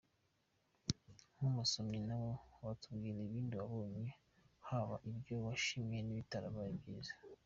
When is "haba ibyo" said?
4.67-5.35